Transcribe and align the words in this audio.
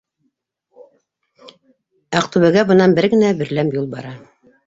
Аҡтүбәгә 2.21 2.63
бынан 2.71 2.97
бер 3.01 3.09
генә 3.15 3.31
берләм 3.43 3.73
юл 3.79 3.87
бара 3.95 4.15